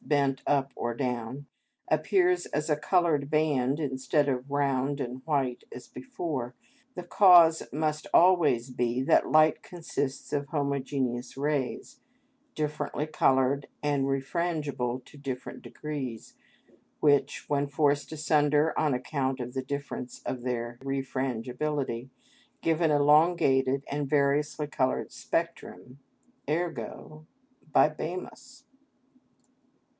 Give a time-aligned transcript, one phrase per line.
[0.13, 1.45] _,bent up or down,
[1.87, 6.53] appears as a coloured band instead of round and white as before,
[6.95, 12.01] the cause must always be that light consists of homogeneous rays,
[12.55, 16.35] differently coloured and refrangible to different degrees,
[16.99, 22.09] which, when forced asunder on account of the difference of their refrangibility,
[22.61, 25.99] give an elongated and variously coloured spectrum:
[26.49, 28.65] _ergo—bibamus!